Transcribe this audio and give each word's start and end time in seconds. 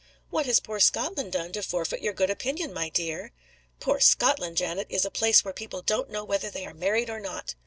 "What 0.31 0.47
has 0.47 0.59
poor 0.59 0.79
Scotland 0.79 1.31
done 1.31 1.51
to 1.51 1.61
forfeit 1.61 2.01
your 2.01 2.13
good 2.13 2.31
opinion, 2.31 2.73
my 2.73 2.89
dear?" 2.89 3.33
"Poor 3.79 3.99
Scotland, 3.99 4.57
Janet, 4.57 4.87
is 4.89 5.05
a 5.05 5.11
place 5.11 5.45
where 5.45 5.53
people 5.53 5.83
don't 5.83 6.09
know 6.09 6.23
whether 6.23 6.49
they 6.49 6.65
are 6.65 6.73
married 6.73 7.11
or 7.11 7.19
not. 7.19 7.53